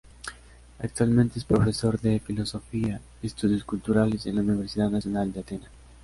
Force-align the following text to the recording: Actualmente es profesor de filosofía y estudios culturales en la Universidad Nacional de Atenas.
Actualmente 0.79 1.37
es 1.37 1.45
profesor 1.45 2.01
de 2.01 2.19
filosofía 2.19 2.99
y 3.21 3.27
estudios 3.27 3.63
culturales 3.63 4.25
en 4.25 4.33
la 4.37 4.41
Universidad 4.41 4.89
Nacional 4.89 5.31
de 5.31 5.41
Atenas. 5.41 5.69